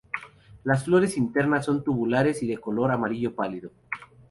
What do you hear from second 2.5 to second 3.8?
color amarillo pálido.